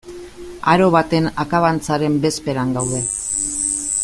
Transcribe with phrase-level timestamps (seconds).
[0.73, 3.07] Aro baten akabantzaren bezperan gaude.